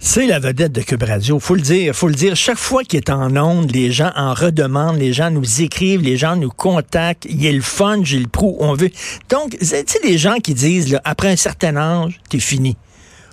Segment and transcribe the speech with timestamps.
[0.00, 2.36] C'est la vedette de Cube Radio, faut le dire, faut le dire.
[2.36, 6.16] Chaque fois qu'il est en onde, les gens en redemandent, les gens nous écrivent, les
[6.16, 7.26] gens nous contactent.
[7.28, 8.90] Il y a le fun, j'ai le prou, on veut.
[9.28, 12.76] Donc, tu sais, les gens qui disent, là, après un certain âge, t'es fini.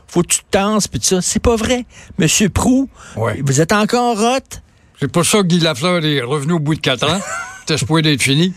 [0.07, 1.21] Faut que tu te tenses, puis tout ça.
[1.21, 1.85] C'est pas vrai.
[2.17, 3.41] Monsieur Prou, Ouais.
[3.45, 4.57] vous êtes encore hot?
[4.99, 7.19] C'est pour ça que Guy Lafleur est revenu au bout de quatre ans.
[7.67, 8.53] T'es supposé d'être fini.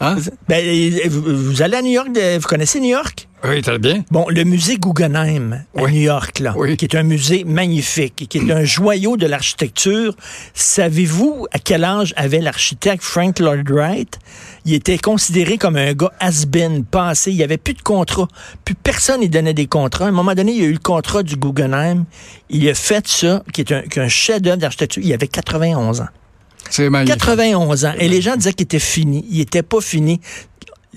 [0.00, 0.16] Hein?
[0.48, 2.08] Ben, vous, allez à New York,
[2.40, 3.28] vous connaissez New York?
[3.44, 4.04] Oui, très bien.
[4.10, 5.92] Bon, le musée Guggenheim à Oui.
[5.92, 6.76] New York, là, Oui.
[6.76, 10.14] qui est un musée magnifique, qui est un joyau de l'architecture.
[10.54, 14.18] Savez-vous à quel âge avait l'architecte Frank Lloyd Wright?
[14.64, 17.32] Il était considéré comme un gars has-been, passé.
[17.32, 18.28] Il n'y avait plus de contrat.
[18.64, 20.04] Plus personne ne donnait des contrats.
[20.04, 22.04] À un moment donné, il y a eu le contrat du Guggenheim.
[22.48, 25.02] Il a fait ça, qui est un, qui est un chef-d'œuvre d'architecture.
[25.04, 26.06] Il avait 91 ans.
[26.70, 27.18] C'est magnifique.
[27.18, 27.92] 91 ans.
[27.98, 29.26] Et les gens disaient qu'il était fini.
[29.30, 30.20] Il était pas fini.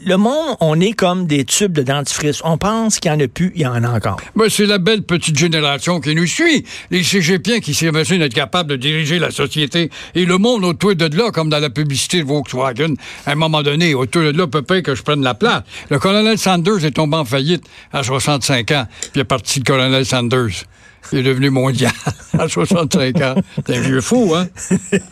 [0.03, 2.41] Le monde, on est comme des tubes de dentifrice.
[2.43, 4.17] On pense qu'il n'y en a plus, il y en a encore.
[4.35, 6.65] Ben, c'est la belle petite génération qui nous suit.
[6.91, 11.05] Les cégepiens qui s'imaginent être capables de diriger la société et le monde autour de
[11.15, 12.95] là, comme dans la publicité de Volkswagen.
[13.25, 15.63] À un moment donné, autour de là, peut-être que je prenne la place.
[15.89, 20.05] Le colonel Sanders est tombé en faillite à 65 ans, puis est parti le colonel
[20.05, 20.65] Sanders.
[21.11, 21.91] Il est devenu mondial
[22.39, 23.35] à 65 ans.
[23.65, 24.47] C'est un vieux fou, hein?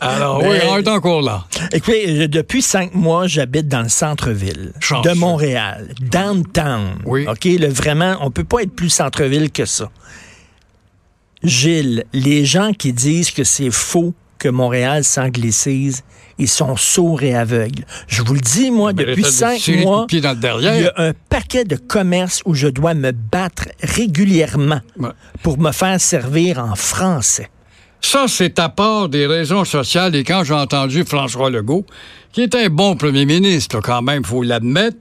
[0.00, 1.44] Alors, oui, Ben- on est encore là.
[1.72, 4.72] Écoutez, depuis cinq mois, j'habite dans le centre-ville
[5.04, 6.96] de Montréal, downtown.
[7.04, 7.26] Oui.
[7.28, 9.90] OK, le, vraiment, on peut pas être plus centre-ville que ça.
[11.42, 16.02] Gilles, les gens qui disent que c'est faux que Montréal s'anglicise,
[16.36, 17.86] ils sont sourds et aveugles.
[18.08, 20.26] Je vous le dis, moi, Mais depuis cinq mois, il y
[20.86, 25.08] a un paquet de commerces où je dois me battre régulièrement Ouais.
[25.42, 27.48] pour me faire servir en français.
[28.02, 30.14] Ça, c'est à part des raisons sociales.
[30.14, 31.86] Et quand j'ai entendu François Legault,
[32.32, 34.98] qui est un bon premier ministre, quand même, faut l'admettre,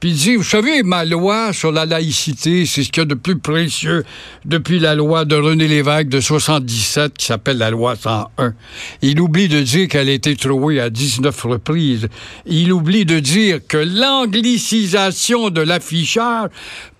[0.00, 3.06] puis il dit, vous savez, ma loi sur la laïcité, c'est ce qu'il y a
[3.06, 4.04] de plus précieux
[4.44, 8.52] depuis la loi de René Lévesque de 77, qui s'appelle la loi 101.
[9.00, 12.08] Il oublie de dire qu'elle a été trouée à 19 reprises.
[12.44, 16.50] Il oublie de dire que l'anglicisation de l'affichage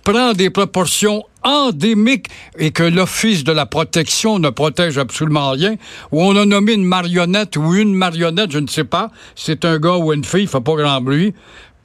[0.02, 5.74] prend des proportions endémiques et que l'Office de la protection ne protège absolument rien,
[6.12, 9.78] où on a nommé une marionnette ou une marionnette, je ne sais pas, c'est un
[9.78, 11.34] gars ou une fille, il fait pas grand bruit,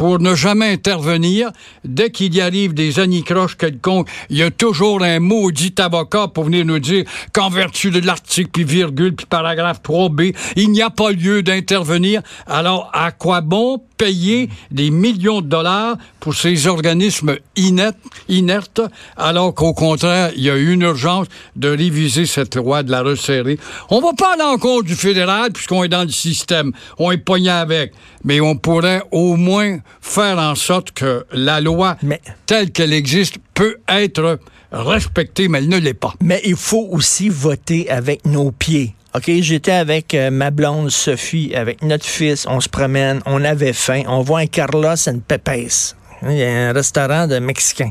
[0.01, 1.51] pour ne jamais intervenir.
[1.85, 6.45] Dès qu'il y arrive des anicroches quelconques, il y a toujours un maudit avocat pour
[6.45, 10.89] venir nous dire qu'en vertu de l'article, puis virgule, puis paragraphe 3b, il n'y a
[10.89, 12.23] pas lieu d'intervenir.
[12.47, 18.81] Alors, à quoi bon payer des millions de dollars pour ces organismes inertes,
[19.15, 23.59] alors qu'au contraire, il y a une urgence de réviser cette loi, de la resserrer?
[23.91, 26.71] On va pas à l'encontre du fédéral puisqu'on est dans le système.
[26.97, 27.93] On est pogné avec.
[28.23, 33.35] Mais on pourrait au moins faire en sorte que la loi Mais- telle qu'elle existe
[33.53, 34.39] peut être
[34.71, 36.13] respectée, mais elle ne l'est pas.
[36.21, 38.95] Mais il faut aussi voter avec nos pieds.
[39.13, 43.73] OK, j'étais avec euh, ma blonde Sophie, avec notre fils, on se promène, on avait
[43.73, 45.95] faim, on voit un Carlos and Pepes.
[46.23, 47.89] Il y a un restaurant de Mexicain.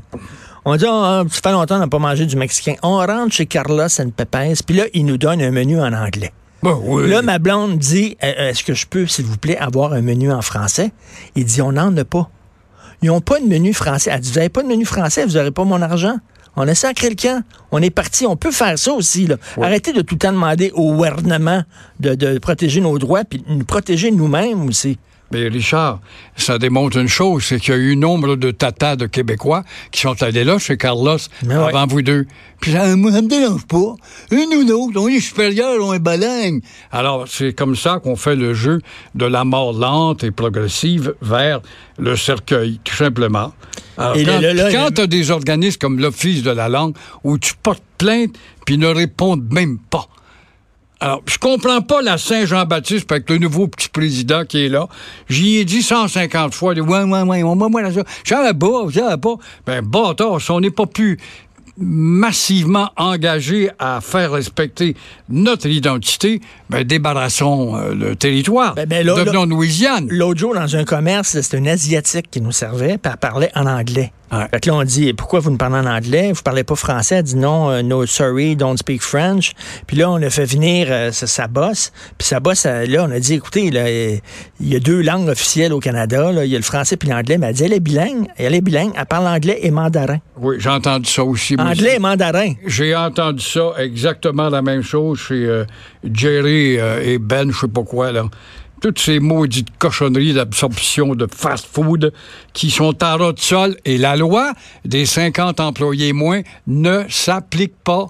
[0.64, 2.74] On dit, Ah, ça fait longtemps qu'on n'a pas mangé du Mexicain.
[2.82, 6.32] On rentre chez Carlos and Pepes, puis là, il nous donne un menu en anglais.
[6.62, 7.08] Oui.
[7.08, 10.30] Là, ma blonde dit, Euh, est-ce que je peux, s'il vous plaît, avoir un menu
[10.32, 10.92] en français?
[11.36, 12.28] Il dit, on n'en a pas.
[13.02, 14.10] Ils n'ont pas de menu français.
[14.12, 16.16] Elle dit, vous n'avez pas de menu français, vous n'aurez pas mon argent.
[16.56, 17.42] On a sacré le camp.
[17.70, 18.26] On est parti.
[18.26, 19.26] On peut faire ça aussi.
[19.26, 19.36] Là.
[19.62, 21.62] Arrêtez de tout le temps demander au gouvernement
[22.00, 24.98] de, de protéger nos droits, puis de nous protéger nous-mêmes aussi.
[25.30, 26.00] Mais Richard,
[26.36, 30.00] ça démontre une chose, c'est qu'il y a eu nombre de tatas de Québécois qui
[30.00, 31.68] sont allés là chez Carlos Mais ouais.
[31.68, 32.26] avant vous deux.
[32.60, 33.94] Puis ça, moi, ça me dérange pas.
[34.32, 36.60] Une ou l'autre, on est supérieur, on est baleine.
[36.90, 38.80] Alors, c'est comme ça qu'on fait le jeu
[39.14, 41.60] de la mort lente et progressive vers
[41.98, 43.54] le cercueil, tout simplement.
[43.96, 44.40] Alors, Et quand
[44.72, 48.34] quand tu as des organismes comme l'Office de la langue où tu portes plainte
[48.66, 50.08] puis ne répondent même pas.
[51.02, 54.86] Alors, je comprends pas la Saint-Jean-Baptiste avec le nouveau petit président qui est là.
[55.30, 58.02] J'y ai dit 150 fois, ouais, ouais, ouais, ouais, ça.
[58.22, 59.34] Je savais pas, je savais pas.
[59.66, 61.16] Ben, bâtard, si on n'est pas plus
[61.78, 64.94] massivement engagé à faire respecter
[65.30, 68.74] notre identité, ben, débarrassons euh, le territoire.
[68.74, 70.06] Ben, ben, Devenons Louisiane.
[70.10, 73.64] L'autre jour, dans un commerce, c'était une Asiatique qui nous servait, puis elle parlait en
[73.64, 74.12] anglais.
[74.32, 74.46] Ouais.
[74.50, 76.32] Fait que là, on dit, pourquoi vous ne parlez en anglais?
[76.32, 77.16] Vous parlez pas français?
[77.16, 79.52] Elle dit non, euh, no, sorry, don't speak French.
[79.86, 81.92] Puis là, on a fait venir euh, sa, sa boss.
[82.16, 84.20] Puis sa boss, euh, là, on a dit, écoutez, là, il
[84.60, 86.32] y a deux langues officielles au Canada.
[86.32, 86.44] là.
[86.44, 87.38] Il y a le français puis l'anglais.
[87.38, 88.26] Mais elle dit, elle est bilingue.
[88.36, 88.92] Elle est bilingue.
[88.96, 90.18] Elle parle anglais et mandarin.
[90.36, 91.54] Oui, j'ai entendu ça aussi.
[91.58, 91.96] Anglais aussi.
[91.96, 92.52] et mandarin.
[92.66, 95.64] J'ai entendu ça exactement la même chose chez euh,
[96.04, 98.24] Jerry euh, et Ben, je sais pas quoi, là.
[98.80, 102.12] Toutes ces maudites cochonneries d'absorption de fast-food
[102.54, 104.52] qui sont en ras de sol et la loi
[104.84, 108.06] des 50 employés moins ne s'applique pas.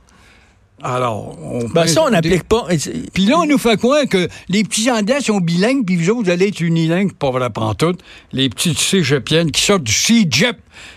[0.83, 2.67] Alors, on Ben, ça, on des- n'applique pas.
[3.13, 6.23] Puis là, on nous fait croire que les petits Anglais sont bilingues, puis vous, autres,
[6.25, 7.97] vous allez être unilingues, pas vrai tout.
[8.33, 10.57] Les petites cégepiennes qui sortent du cégep,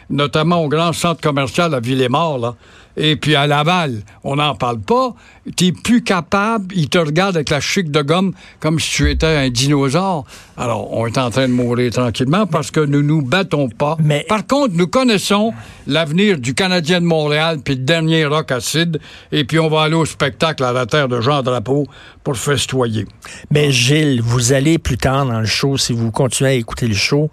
[0.10, 2.56] notamment au grand centre commercial à Villemort, là.
[2.95, 5.16] Et puis à Laval, on n'en parle pas.
[5.56, 9.25] T'es plus capable, ils te regardent avec la chic de gomme comme si tu étais
[9.28, 10.25] un dinosaure.
[10.57, 13.98] Alors, on est en train de mourir tranquillement parce que nous nous battons pas.
[14.00, 15.54] Mais- Par contre, nous connaissons
[15.88, 19.00] l'avenir du Canadien de Montréal puis le dernier rock acide.
[19.31, 21.88] Et puis, on va aller au spectacle à la terre de Jean Drapeau
[22.24, 23.06] pour festoyer.
[23.51, 26.94] Mais Gilles, vous allez plus tard dans le show, si vous continuez à écouter le
[26.94, 27.30] show,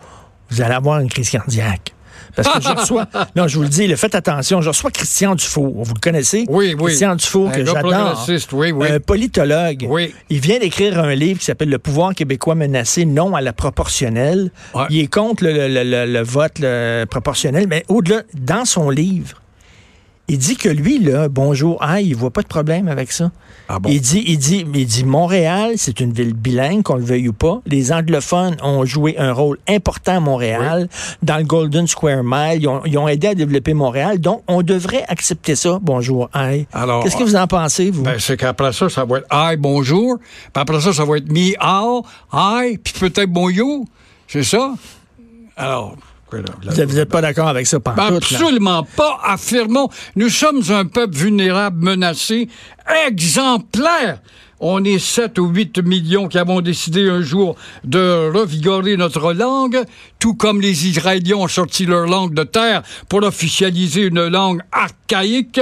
[0.51, 1.93] vous allez avoir une crise cardiaque.
[2.37, 3.07] Parce que je reçois,
[3.37, 6.45] non, je vous le dis, le faites attention, je reçois Christian Dufour, vous le connaissez?
[6.49, 6.85] Oui, oui.
[6.87, 7.91] Christian Dufour, Un que j'adore.
[7.91, 8.87] progressiste, oui, oui.
[8.91, 9.87] Un politologue.
[9.89, 10.15] Oui.
[10.31, 14.51] Il vient d'écrire un livre qui s'appelle Le pouvoir québécois menacé, non à la proportionnelle.
[14.75, 14.85] Ouais.
[14.91, 16.61] Il est contre le, le- le- le vote
[17.11, 19.37] proportionnel, mais au-delà, dans son livre,
[20.31, 23.33] il dit que lui, là, bonjour, ah, il voit pas de problème avec ça.
[23.69, 23.91] Ah bon?
[23.91, 27.33] Il dit, il dit, il dit, Montréal, c'est une ville bilingue, qu'on le veuille ou
[27.33, 27.61] pas.
[27.67, 30.89] Les anglophones ont joué un rôle important à Montréal.
[31.25, 34.21] Dans le Golden Square Mile, ils ont, ils ont aidé à développer Montréal.
[34.21, 35.81] Donc, on devrait accepter ça.
[35.83, 36.69] Bonjour, hi.
[36.73, 38.05] Alors, Qu'est-ce que vous en pensez, vous?
[38.05, 40.19] Ben, c'est qu'après ça, ça va être Hi, bonjour.
[40.19, 43.85] Puis après ça, ça va être Me, how, Hi, puis peut-être bon you.
[44.29, 44.75] C'est ça?
[45.57, 45.97] Alors,
[46.31, 48.39] vous n'êtes pas d'accord avec ça, Ben, pantoute, là?
[48.39, 49.19] absolument pas.
[49.25, 52.49] Affirmons, nous sommes un peuple vulnérable, menacé,
[53.07, 54.21] exemplaire.
[54.63, 59.83] On est 7 ou 8 millions qui avons décidé un jour de revigorer notre langue,
[60.19, 65.61] tout comme les Israéliens ont sorti leur langue de terre pour officialiser une langue archaïque,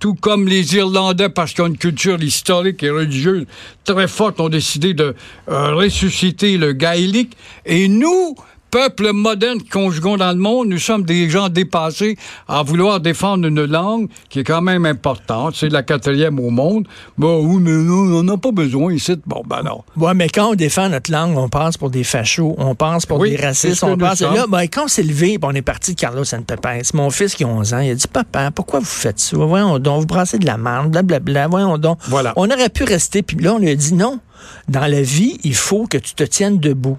[0.00, 3.46] tout comme les Irlandais, parce qu'ils ont une culture historique et religieuse
[3.84, 5.14] très forte, ont décidé de
[5.48, 7.36] euh, ressusciter le gaélique.
[7.66, 8.34] Et nous,
[8.70, 12.16] peuple moderne qui conjuguons dans le monde, nous sommes des gens dépassés
[12.48, 15.54] à vouloir défendre une langue qui est quand même importante.
[15.56, 16.86] C'est la quatrième au monde.
[17.18, 19.16] Bon, oui, mais on n'en a pas besoin ici.
[19.26, 19.82] Bon, ben non.
[19.96, 23.18] Ouais, mais quand on défend notre langue, on passe pour des fachos, on passe pour
[23.18, 24.20] Oui, des racistes, on passe.
[24.20, 26.66] Là, ben, quand on s'est levé, ben, on est parti de Carlos Santepes.
[26.94, 29.36] Mon fils qui a 11 ans, il a dit Papa, pourquoi vous faites ça?
[29.36, 31.48] Voyons donc, vous brassez de la merde, blablabla.
[31.48, 31.98] Voyons donc.
[32.08, 32.32] Voilà.
[32.36, 34.20] On aurait pu rester, puis là, on lui a dit non.
[34.68, 36.98] Dans la vie, il faut que tu te tiennes debout.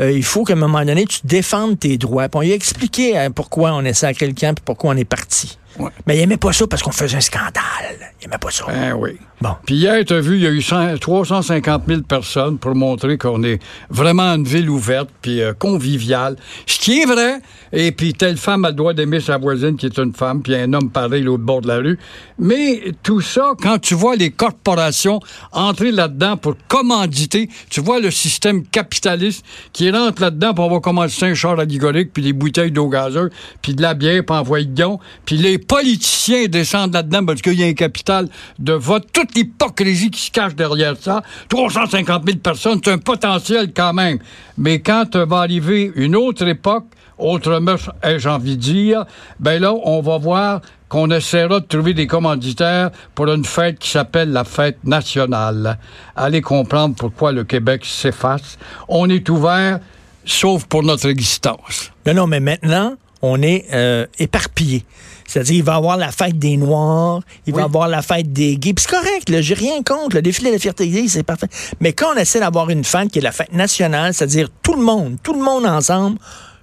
[0.00, 2.28] Euh, il faut qu'à un moment donné, tu défendes tes droits.
[2.28, 4.96] Puis on lui a expliqué euh, pourquoi on est sacré le camp, puis pourquoi on
[4.96, 5.58] est parti.
[5.78, 5.90] Ouais.
[6.06, 8.12] Mais il aimait pas ça parce qu'on faisait un scandale.
[8.20, 8.64] Il aimait pas ça.
[8.66, 9.18] Ben oui.
[9.40, 9.56] Bon.
[9.66, 13.18] Puis hier, tu as vu, il y a eu 100 350 000 personnes pour montrer
[13.18, 13.60] qu'on est
[13.90, 16.36] vraiment une ville ouverte puis euh, conviviale.
[16.66, 17.40] Ce qui est vrai.
[17.72, 20.54] Et puis, telle femme a le droit d'aimer sa voisine qui est une femme, puis
[20.54, 21.98] un homme pareil l'autre bord de la rue.
[22.38, 25.20] Mais tout ça, quand tu vois les corporations
[25.52, 30.80] entrer là-dedans pour commanditer, tu vois le système capitaliste qui rentre là-dedans, puis on va
[30.80, 33.30] commencer un char allégorique, puis des bouteilles d'eau gazeuse,
[33.62, 35.00] puis de la bière, puis envoyer dedans.
[35.24, 38.28] Puis les politiciens descendent là-dedans parce qu'il y a un capital
[38.58, 39.06] de vote.
[39.12, 41.22] Toute l'hypocrisie qui se cache derrière ça.
[41.48, 44.18] 350 000 personnes, c'est un potentiel quand même.
[44.58, 46.86] Mais quand euh, va arriver une autre époque,
[47.18, 49.04] autre mœurs, ai-je envie de dire,
[49.38, 53.88] ben là, on va voir qu'on essaiera de trouver des commanditaires pour une fête qui
[53.88, 55.78] s'appelle la fête nationale.
[56.16, 58.58] Allez comprendre pourquoi le Québec s'efface.
[58.88, 59.80] On est ouvert,
[60.24, 61.92] sauf pour notre existence.
[62.06, 64.84] Non, non, mais maintenant, on est euh, éparpillé.
[65.26, 67.66] C'est-à-dire, il va y avoir la fête des Noirs, il va y Oui.
[67.66, 68.74] avoir la fête des gays.
[68.74, 70.16] Puis c'est correct, là, j'ai rien contre.
[70.16, 71.46] Le défilé de la fierté gay, c'est parfait.
[71.80, 74.82] Mais quand on essaie d'avoir une fête qui est la fête nationale, c'est-à-dire tout le
[74.82, 76.18] monde, tout le monde ensemble,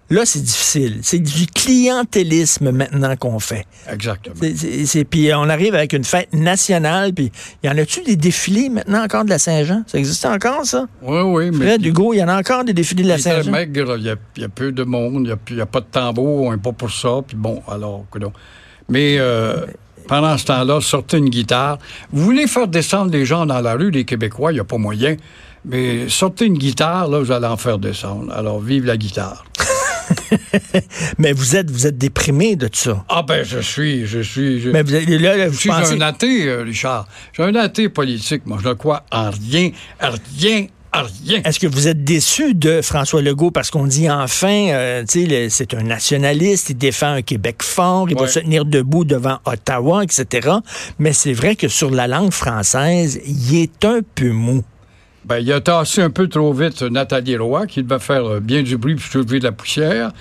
[0.09, 0.99] là, c'est difficile.
[1.03, 3.65] C'est du clientélisme maintenant qu'on fait.
[3.91, 4.35] Exactement.
[4.85, 7.31] C'est- Puis on arrive avec une fête nationale, puis
[7.63, 9.83] y en a-tu des défilés maintenant encore de la Saint-Jean?
[9.87, 10.87] Ça existe encore, ça?
[11.01, 11.65] Oui, oui, mais...
[11.65, 13.51] Fred, Hugo, il y en a encore des défilés de la Saint-Jean?
[13.51, 15.85] maigre, il y a, il y a peu de monde, il n'y a, pas de
[15.91, 18.33] tambour, on n'est pas pour ça, puis bon, alors, coudonc.
[18.87, 19.65] Mais euh,
[20.07, 21.77] pendant ce temps-là, sortez une guitare.
[22.11, 24.77] Vous voulez faire descendre les gens dans la rue, les Québécois, il n'y a pas
[24.77, 25.15] moyen,
[25.65, 28.33] mais sortez une guitare, là, vous allez en faire descendre.
[28.33, 29.45] Alors, vive la guitare.
[31.17, 33.03] Mais vous êtes, vous êtes déprimé de ça.
[33.09, 34.61] Ah ben, je suis, je suis...
[34.61, 34.69] Je...
[34.69, 37.07] Mais vous, là, là, vous Je suis pensez- un athée, euh, Richard.
[37.33, 38.43] Je suis un athée politique.
[38.45, 41.41] Moi, je ne crois en rien, à rien, à rien.
[41.43, 45.83] Est-ce que vous êtes déçu de François Legault parce qu'on dit enfin, euh, c'est un
[45.83, 50.49] nationaliste, il défend un Québec fort, il va se tenir debout devant Ottawa, etc.
[50.97, 54.63] Mais c'est vrai que sur la langue française, il est un peu mou.
[55.25, 58.63] Ben, il a tassé un peu trop vite Nathalie Roy, qui devait faire euh, bien
[58.63, 60.11] du bruit pour soulever de la poussière.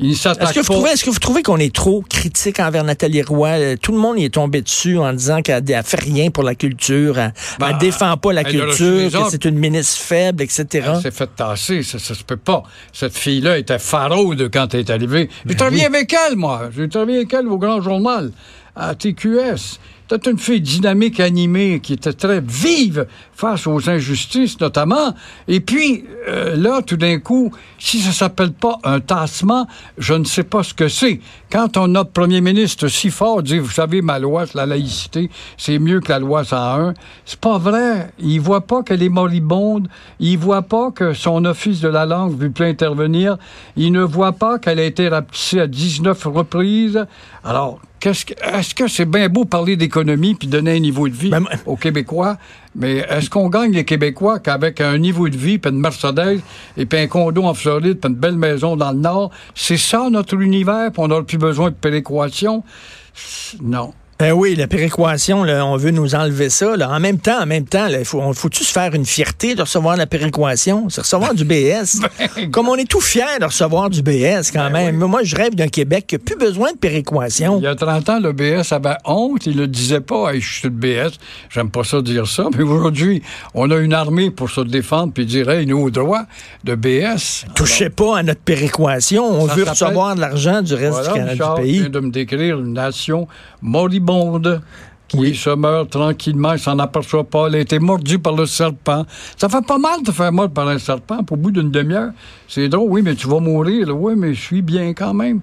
[0.00, 3.48] Ne Est-ce que, vous trouvez, qu'on est trop critique envers Nathalie Roy?
[3.48, 6.42] Euh, Tout le monde y est tombé dessus en disant qu'elle ne fait rien pour
[6.42, 10.66] la culture, elle Ben, ne défend pas la culture, que c'est une ministre faible, etc.
[10.72, 12.64] Elle s'est fait tasser, ça, ça se peut pas.
[12.92, 15.30] Cette fille-là était faraude quand elle est arrivée.
[15.46, 16.70] J'ai travaillé avec elle, moi.
[16.76, 18.32] J'ai travaillé avec elle au Grand Journal,
[18.74, 19.78] à TQS.
[20.10, 25.14] C'était une fille dynamique, animée, qui était très vive face aux injustices, notamment.
[25.48, 30.24] Et puis, euh, là, tout d'un coup, si ça s'appelle pas un tassement, je ne
[30.24, 31.20] sais pas ce que c'est.
[31.54, 35.78] Quand on notre premier ministre si fort dit, vous savez, ma loi, la laïcité, c'est
[35.78, 36.94] mieux que la loi 101,
[37.24, 38.10] c'est pas vrai.
[38.18, 39.86] Il voit pas qu'elle est moribonde.
[40.18, 43.38] Il voit pas que son office de la langue veut plus intervenir.
[43.76, 47.06] Il ne voit pas qu'elle a été rapetissée à 19 reprises.
[47.44, 51.44] Alors, est-ce que c'est bien beau parler d'économie puis donner un niveau de vie ben,
[51.66, 52.36] aux Québécois,
[52.76, 56.40] mais est-ce qu'on gagne les Québécois qu'avec un niveau de vie, puis une Mercedes,
[56.76, 60.08] et puis un condo en Floride, puis une belle maison dans le Nord, c'est ça
[60.10, 62.64] notre univers, puis on n'a plus besoin de péréquation?
[63.62, 63.94] Non.
[64.18, 66.74] Ben oui, la péréquation, on veut nous enlever ça.
[66.88, 69.96] En même temps, en même temps, il faut, faut-tu se faire une fierté de recevoir
[69.96, 70.88] la péréquation?
[70.88, 72.00] C'est recevoir du BS.
[72.16, 74.96] Ben Comme on est tout fiers de recevoir du BS quand ben même.
[74.98, 77.58] Moi, je rêve d'un Québec qui n'a plus besoin de péréquation.
[77.58, 79.46] Il y a 30 ans, le BS avait honte.
[79.46, 80.32] Il le disait pas.
[80.34, 81.14] je suis le BS.
[81.50, 82.46] J'aime pas ça dire ça.
[82.56, 83.22] Mais aujourd'hui,
[83.54, 86.22] on a une armée pour se défendre puis dire, hey, nous, au droit
[86.62, 87.46] de BS.
[87.54, 89.24] Touchez pas à notre péréquation.
[89.24, 91.80] On veut recevoir de l'argent du reste du, pays.
[91.80, 93.26] vient de me décrire une nation
[93.60, 94.03] moribonde
[95.08, 97.46] qui se meurt tranquillement, il s'en aperçoit pas.
[97.48, 99.04] Elle a été mordue par le serpent.
[99.36, 101.20] Ça fait pas mal de faire mordre par un serpent.
[101.30, 102.10] Au bout d'une demi-heure,
[102.48, 103.88] c'est drôle, oui, mais tu vas mourir.
[103.94, 105.40] Oui, mais je suis bien quand même.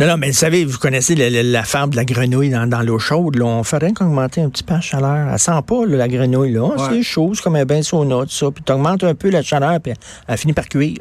[0.00, 3.36] Non, mais vous savez, vous connaissez la, femme de la grenouille dans, l'eau chaude.
[3.36, 3.44] Là.
[3.44, 5.28] On ferait qu'augmenter un petit peu la chaleur.
[5.30, 6.52] Elle sent pas, la grenouille.
[6.52, 6.70] là.
[6.90, 8.50] C'est chaud, c'est comme un bain sauna, tout ça.
[8.50, 9.92] Puis tu augmentes un peu la chaleur, puis
[10.26, 10.98] elle finit par cuire.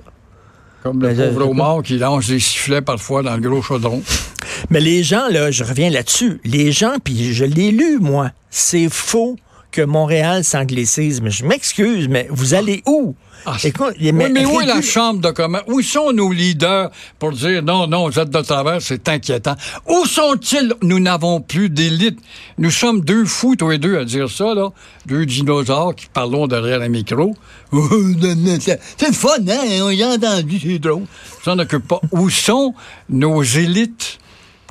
[0.83, 4.01] Comme le pauvre homard qui lance des sifflets parfois dans le gros chaudron.
[4.69, 8.89] Mais les gens, là, je reviens là-dessus, les gens, puis je l'ai lu, moi, c'est
[8.89, 9.37] faux
[9.71, 11.21] que Montréal s'anglicise.
[11.21, 13.15] Mais je m'excuse, mais vous allez où?
[13.45, 13.57] Ah,
[14.13, 15.63] mais, où est la Chambre de commerce?
[15.67, 19.55] Où sont nos leaders pour dire non, non, vous êtes de travers, c'est inquiétant?
[19.87, 20.73] Où sont-ils?
[20.83, 22.19] Nous n'avons plus d'élite.
[22.59, 24.69] Nous sommes deux fous, tous les deux, à dire ça, là.
[25.07, 27.35] Deux dinosaures qui parlons derrière un micro.
[28.97, 29.81] c'est fun, hein?
[29.81, 31.05] On y a entendu, c'est drôle.
[31.43, 32.01] Ça n'occupe pas.
[32.11, 32.75] Où sont
[33.09, 34.19] nos élites?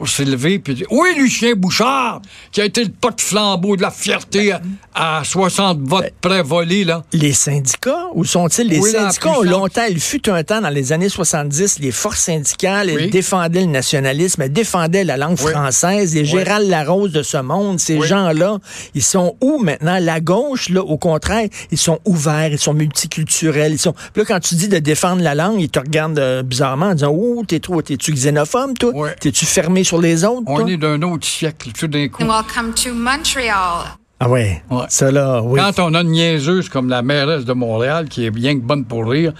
[0.01, 4.55] Pour s'élever puis dire Oui, Lucien Bouchard, qui a été le porte-flambeau de la fierté
[4.95, 7.05] à, 60 votes ben, près volés, là.
[7.13, 8.67] Les syndicats, où sont-ils?
[8.67, 12.89] Les syndicats ont longtemps, il fut un temps dans les années 70, les forces syndicales,
[12.89, 17.79] elles défendaient le nationalisme, elles défendaient la langue française, les Gérald Larose de ce monde,
[17.79, 18.59] ces gens-là,
[18.95, 19.99] ils sont où maintenant?
[20.01, 23.93] La gauche, là, au contraire, ils sont ouverts, ils sont multiculturels, ils sont.
[23.93, 26.95] Puis là, quand tu dis de défendre la langue, ils te regardent euh, bizarrement en
[26.95, 29.11] disant Oh, t'es trop, t'es-tu xénophobe, toi?
[29.21, 30.45] T'es-tu fermé sur les autres?
[30.47, 32.23] On est d'un autre siècle, tout d'un coup.
[32.23, 33.97] Welcome to Montreal.
[34.21, 34.85] Ah ouais, ouais.
[34.89, 35.59] ça là, oui.
[35.59, 38.85] Quand on a une niaiseuse comme la mairesse de Montréal, qui est bien que bonne
[38.85, 39.33] pour rire,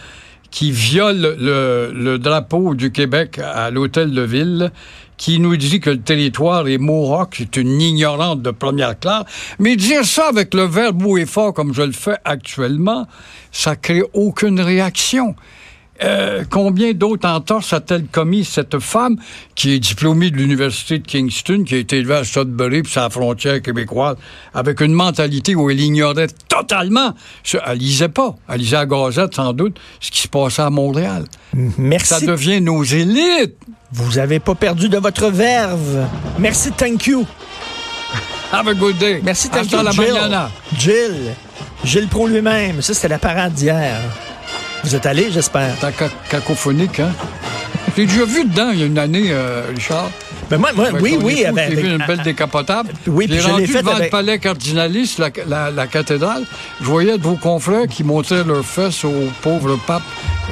[0.51, 4.73] qui viole le, le drapeau du Québec à l'hôtel de ville,
[5.17, 9.27] qui nous dit que le territoire est Mohawk, c'est une ignorante de première classe.
[9.61, 13.07] Mais dire ça avec le verbe haut et fort comme je le fais actuellement,
[13.53, 15.37] ça crée aucune réaction.
[16.03, 19.17] Euh, combien d'autres entorses a-t-elle commis cette femme
[19.55, 23.11] qui est diplômée de l'Université de Kingston, qui a été élevée à Sudbury, puis sa
[23.11, 24.17] frontière québécoise,
[24.55, 27.15] avec une mentalité où elle ignorait totalement.
[27.67, 28.35] Elle lisait pas.
[28.49, 31.25] Elle lisait à Gazette, sans doute, ce qui se passait à Montréal.
[31.77, 32.15] Merci.
[32.15, 33.57] Ça devient nos élites.
[33.93, 36.07] Vous avez pas perdu de votre verve.
[36.39, 37.27] Merci, thank you.
[38.53, 39.21] Have a good day.
[39.23, 40.15] Merci, thank you, la Jill.
[40.77, 41.35] Jill.
[41.85, 42.83] Gilles Pro lui-même.
[42.83, 44.01] Ça, c'était la parade d'hier.
[44.85, 45.75] Vous êtes allé, j'espère.
[45.81, 45.93] T'as
[46.29, 47.13] cacophonique, hein?
[47.97, 50.11] J'ai déjà vu dedans il y a une année, euh, Richard.
[50.49, 51.45] Ben moi, moi oui, oui.
[51.55, 52.91] J'ai vu une belle décapotable.
[53.07, 56.45] Oui, puis je l'ai fait devant le palais cardinaliste, la, la, cathédrale.
[56.81, 60.03] Je voyais de vos confrères qui montraient leurs fesses au pauvre pape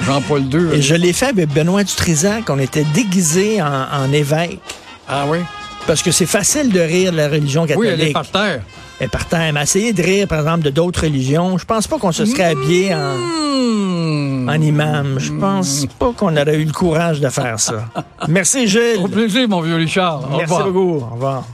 [0.03, 0.75] Jean-Paul II.
[0.75, 2.51] Et je l'ai fait avec Benoît Dutrisac.
[2.51, 4.61] On était déguisés en, en évêque.
[5.09, 5.39] Ah oui?
[5.87, 7.93] Parce que c'est facile de rire de la religion catholique.
[7.93, 8.61] Oui, elle est par terre.
[9.01, 9.53] Est par terre.
[9.53, 12.45] Mais essayer de rire, par exemple, de d'autres religions, je pense pas qu'on se serait
[12.45, 13.15] habillé en...
[13.15, 14.49] Hmm.
[14.49, 15.19] en imam.
[15.19, 17.85] Je pense pas qu'on aurait eu le courage de faire ça.
[18.29, 19.01] Merci, Gilles.
[19.03, 20.29] Au plaisir, mon vieux Richard.
[20.37, 20.97] Merci beaucoup.
[20.97, 21.45] Au revoir.